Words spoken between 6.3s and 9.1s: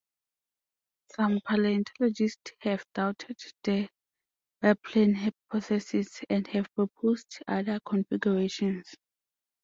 have proposed other configurations.